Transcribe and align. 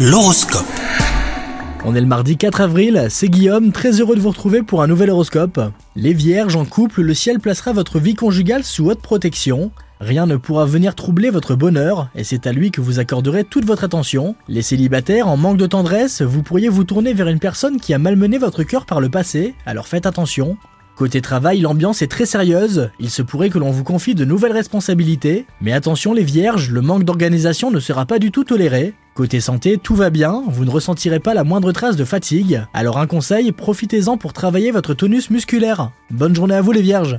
L'horoscope. 0.00 0.64
On 1.84 1.92
est 1.96 2.00
le 2.00 2.06
mardi 2.06 2.36
4 2.36 2.60
avril, 2.60 3.08
c'est 3.10 3.28
Guillaume, 3.28 3.72
très 3.72 4.00
heureux 4.00 4.14
de 4.14 4.20
vous 4.20 4.28
retrouver 4.28 4.62
pour 4.62 4.80
un 4.80 4.86
nouvel 4.86 5.10
horoscope. 5.10 5.60
Les 5.96 6.12
vierges 6.12 6.54
en 6.54 6.64
couple, 6.64 7.02
le 7.02 7.14
ciel 7.14 7.40
placera 7.40 7.72
votre 7.72 7.98
vie 7.98 8.14
conjugale 8.14 8.62
sous 8.62 8.88
haute 8.88 9.02
protection. 9.02 9.72
Rien 9.98 10.26
ne 10.26 10.36
pourra 10.36 10.66
venir 10.66 10.94
troubler 10.94 11.30
votre 11.30 11.56
bonheur, 11.56 12.10
et 12.14 12.22
c'est 12.22 12.46
à 12.46 12.52
lui 12.52 12.70
que 12.70 12.80
vous 12.80 13.00
accorderez 13.00 13.42
toute 13.42 13.64
votre 13.64 13.82
attention. 13.82 14.36
Les 14.46 14.62
célibataires, 14.62 15.26
en 15.26 15.36
manque 15.36 15.56
de 15.56 15.66
tendresse, 15.66 16.22
vous 16.22 16.44
pourriez 16.44 16.68
vous 16.68 16.84
tourner 16.84 17.12
vers 17.12 17.26
une 17.26 17.40
personne 17.40 17.80
qui 17.80 17.92
a 17.92 17.98
malmené 17.98 18.38
votre 18.38 18.62
cœur 18.62 18.86
par 18.86 19.00
le 19.00 19.08
passé, 19.08 19.56
alors 19.66 19.88
faites 19.88 20.06
attention. 20.06 20.58
Côté 20.94 21.20
travail, 21.20 21.60
l'ambiance 21.60 22.02
est 22.02 22.08
très 22.08 22.26
sérieuse, 22.26 22.90
il 23.00 23.10
se 23.10 23.22
pourrait 23.22 23.50
que 23.50 23.58
l'on 23.58 23.72
vous 23.72 23.84
confie 23.84 24.14
de 24.14 24.24
nouvelles 24.24 24.52
responsabilités, 24.52 25.46
mais 25.60 25.72
attention 25.72 26.12
les 26.12 26.24
vierges, 26.24 26.70
le 26.70 26.82
manque 26.82 27.04
d'organisation 27.04 27.72
ne 27.72 27.80
sera 27.80 28.06
pas 28.06 28.20
du 28.20 28.30
tout 28.30 28.44
toléré. 28.44 28.94
Côté 29.18 29.40
santé, 29.40 29.78
tout 29.78 29.96
va 29.96 30.10
bien, 30.10 30.44
vous 30.46 30.64
ne 30.64 30.70
ressentirez 30.70 31.18
pas 31.18 31.34
la 31.34 31.42
moindre 31.42 31.72
trace 31.72 31.96
de 31.96 32.04
fatigue, 32.04 32.62
alors 32.72 32.98
un 32.98 33.08
conseil, 33.08 33.50
profitez-en 33.50 34.16
pour 34.16 34.32
travailler 34.32 34.70
votre 34.70 34.94
tonus 34.94 35.28
musculaire. 35.30 35.90
Bonne 36.12 36.36
journée 36.36 36.54
à 36.54 36.62
vous 36.62 36.70
les 36.70 36.82
vierges 36.82 37.18